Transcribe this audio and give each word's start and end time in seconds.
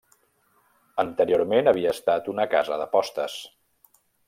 Anteriorment 1.03 1.69
havia 1.73 1.93
estat 1.97 2.33
una 2.35 2.49
Casa 2.55 2.81
de 2.85 2.91
Postes. 2.97 3.39